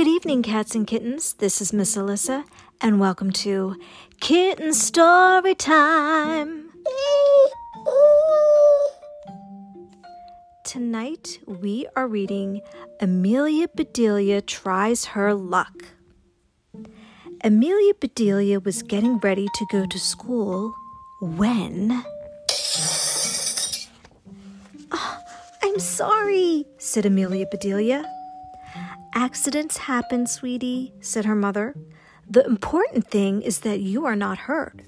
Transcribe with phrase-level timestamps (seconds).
[0.00, 1.34] Good evening, cats and kittens.
[1.34, 2.46] This is Miss Elissa,
[2.80, 3.76] and welcome to
[4.18, 6.70] Kitten Story Time.
[10.64, 12.62] Tonight we are reading
[12.98, 15.84] Amelia Bedelia Tries Her Luck.
[17.44, 20.74] Amelia Bedelia was getting ready to go to school
[21.20, 22.02] when.
[24.92, 25.18] Oh,
[25.62, 28.10] I'm sorry, said Amelia Bedelia.
[29.14, 31.74] Accidents happen, sweetie, said her mother.
[32.28, 34.82] The important thing is that you are not hurt.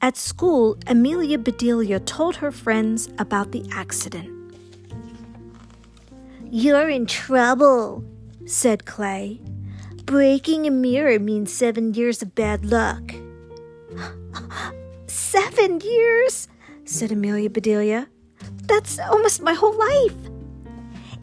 [0.00, 4.30] At school, Amelia Bedelia told her friends about the accident.
[6.44, 8.04] You're in trouble,
[8.44, 9.40] said Clay.
[10.04, 13.12] Breaking a mirror means seven years of bad luck.
[15.08, 16.46] seven years?
[16.84, 18.06] said Amelia Bedelia.
[18.68, 20.14] That's almost my whole life.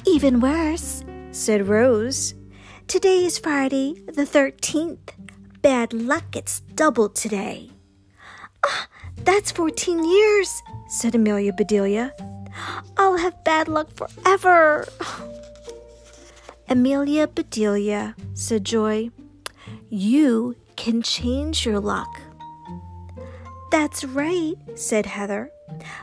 [0.06, 2.36] Even worse, said Rose.
[2.88, 5.10] Today is Friday, the 13th.
[5.64, 7.72] Bad luck gets doubled today.
[8.64, 12.14] Ah, that's 14 years, said Amelia Bedelia.
[12.98, 14.88] I'll have bad luck forever.
[16.70, 19.10] Amelia Bedelia, said Joy,
[19.90, 22.22] you can change your luck.
[23.72, 25.50] That's right, said Heather.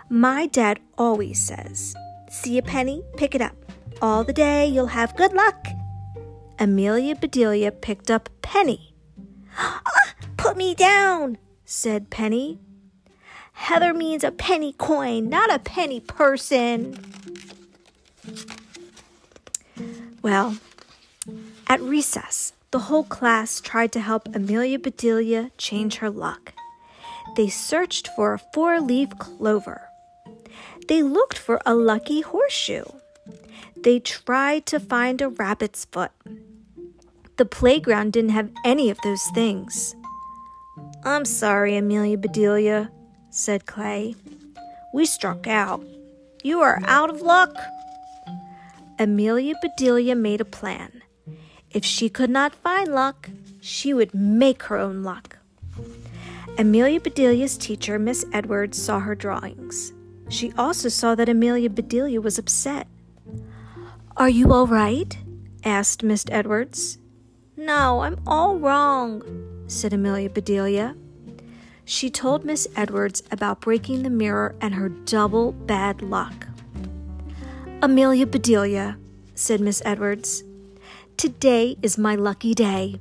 [0.09, 1.95] My dad always says,
[2.29, 3.05] See a penny?
[3.17, 3.70] Pick it up.
[4.03, 5.67] All the day you'll have good luck.
[6.59, 8.95] Amelia Bedelia picked up Penny.
[9.59, 12.59] ah, put me down, said Penny.
[13.53, 16.99] Heather means a penny coin, not a penny person.
[20.23, 20.57] Well,
[21.67, 26.55] at recess, the whole class tried to help Amelia Bedelia change her luck.
[27.37, 29.83] They searched for a four leaf clover.
[30.89, 32.85] They looked for a lucky horseshoe.
[33.77, 36.13] They tried to find a rabbit's foot.
[37.37, 39.95] The playground didn't have any of those things.
[41.05, 42.91] I'm sorry, Amelia Bedelia,
[43.31, 44.15] said Clay.
[44.93, 45.83] We struck out.
[46.43, 47.55] You are out of luck.
[48.99, 51.03] Amelia Bedelia made a plan.
[51.71, 55.39] If she could not find luck, she would make her own luck.
[56.59, 59.93] Amelia Bedelia's teacher, Miss Edwards, saw her drawings.
[60.29, 62.87] She also saw that Amelia Bedelia was upset.
[64.21, 65.17] Are you all right?
[65.65, 66.99] asked Miss Edwards.
[67.57, 69.23] No, I'm all wrong,
[69.67, 70.95] said Amelia Bedelia.
[71.87, 76.49] She told Miss Edwards about breaking the mirror and her double bad luck.
[77.81, 78.99] Amelia Bedelia,
[79.35, 80.45] said Miss Edwards,
[81.17, 83.01] today is my lucky day.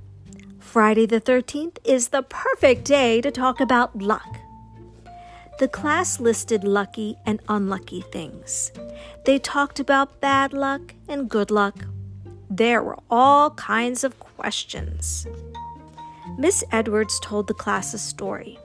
[0.57, 4.38] Friday the 13th is the perfect day to talk about luck.
[5.59, 8.71] The class listed lucky and unlucky things.
[9.25, 11.75] They talked about bad luck and good luck.
[12.49, 15.27] There were all kinds of questions.
[16.37, 18.57] Miss Edwards told the class a story.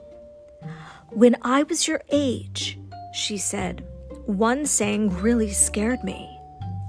[1.09, 2.79] When I was your age,
[3.13, 3.83] she said,
[4.25, 6.29] one saying really scared me.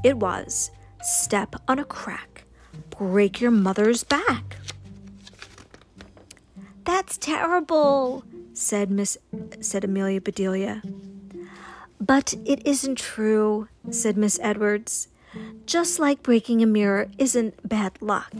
[0.04, 0.70] It was,
[1.02, 2.44] step on a crack,
[2.96, 4.55] break your mother's back.
[7.26, 8.22] Terrible,
[8.52, 9.18] said Miss
[9.58, 10.80] said Amelia Bedelia.
[12.00, 15.08] But it isn't true, said Miss Edwards.
[15.66, 18.32] Just like breaking a mirror isn't bad luck.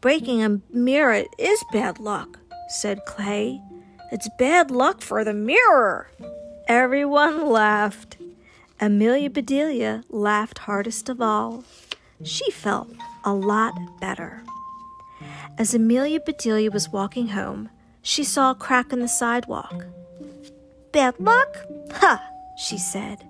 [0.00, 3.60] Breaking a mirror is bad luck, said Clay.
[4.10, 6.10] It's bad luck for the mirror.
[6.66, 8.16] Everyone laughed.
[8.80, 11.62] Amelia Bedelia laughed hardest of all.
[12.24, 12.88] She felt
[13.22, 14.42] a lot better.
[15.58, 17.70] As Amelia Bedelia was walking home,
[18.02, 19.86] she saw a crack in the sidewalk.
[20.92, 21.56] Bad luck?
[21.92, 22.22] Ha!
[22.56, 23.24] she said.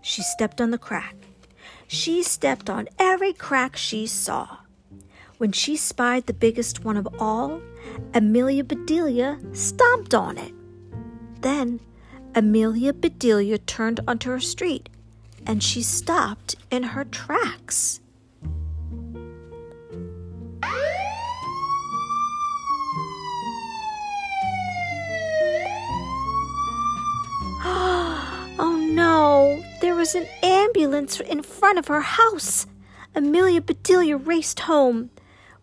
[0.00, 1.16] She stepped on the crack.
[1.86, 4.58] She stepped on every crack she saw.
[5.38, 7.60] When she spied the biggest one of all,
[8.14, 10.52] Amelia Bedelia stomped on it.
[11.40, 11.80] Then
[12.34, 14.88] Amelia Bedelia turned onto her street
[15.46, 18.00] and she stopped in her tracks.
[30.04, 32.66] Was an ambulance in front of her house.
[33.14, 35.08] Amelia Bedelia raced home.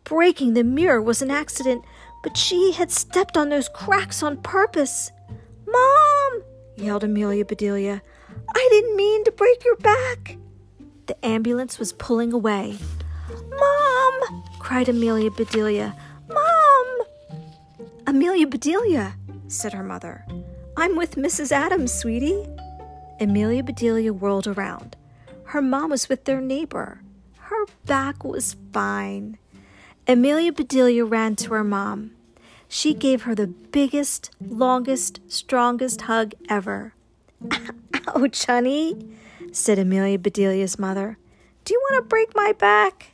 [0.04, 1.86] Breaking the mirror was an accident,
[2.24, 5.12] but she had stepped on those cracks on purpose.
[5.68, 6.42] Mom!
[6.76, 8.02] yelled Amelia Bedelia.
[8.56, 10.38] I didn't mean to break your back.
[11.06, 12.80] The ambulance was pulling away.
[13.30, 14.44] Mom!
[14.58, 15.96] cried Amelia Bedelia.
[16.28, 17.38] Mom!
[18.08, 19.14] Amelia Bedelia,
[19.50, 20.26] said her mother.
[20.78, 21.52] I'm with Mrs.
[21.52, 22.44] Adams, sweetie.
[23.22, 24.98] Amelia Bedelia whirled around.
[25.44, 27.04] Her mom was with their neighbor.
[27.38, 29.38] Her back was fine.
[30.08, 32.12] Amelia Bedelia ran to her mom.
[32.68, 36.96] She gave her the biggest, longest, strongest hug ever.
[38.08, 38.96] Ouch, honey,
[39.52, 41.20] said Amelia Bedelia's mother.
[41.64, 43.12] Do you want to break my back?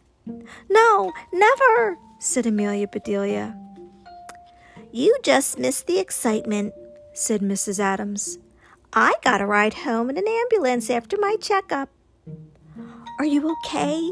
[0.69, 3.57] No, never, said Amelia Bedelia.
[4.93, 6.73] You just missed the excitement,
[7.13, 7.79] said Mrs.
[7.79, 8.37] Adams.
[8.93, 11.89] I got a ride home in an ambulance after my checkup.
[13.19, 14.11] Are you okay?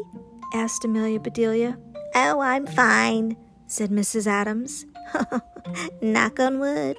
[0.53, 1.77] asked Amelia Bedelia.
[2.13, 3.37] Oh, I'm fine,
[3.67, 4.27] said Mrs.
[4.27, 4.85] Adams.
[6.01, 6.97] Knock on wood.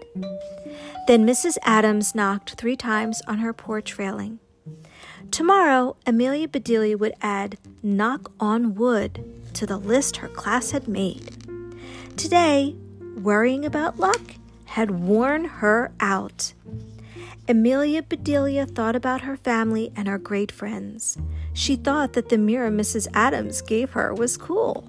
[1.07, 1.57] Then Mrs.
[1.63, 4.41] Adams knocked three times on her porch railing.
[5.31, 9.25] Tomorrow, Amelia Bedelia would add knock on wood
[9.55, 11.37] to the list her class had made.
[12.17, 12.75] Today,
[13.17, 14.21] worrying about luck
[14.67, 16.53] had worn her out.
[17.49, 21.17] Amelia Bedelia thought about her family and her great friends.
[21.53, 23.07] She thought that the mirror Mrs.
[23.15, 24.89] Adams gave her was cool.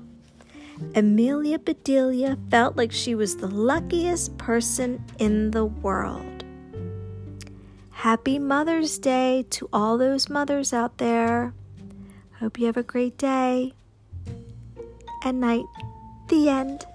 [0.96, 6.44] Amelia Bedelia felt like she was the luckiest person in the world.
[7.92, 11.54] Happy Mother's Day to all those mothers out there.
[12.40, 13.74] Hope you have a great day.
[15.24, 15.66] And night.
[16.30, 16.86] The end.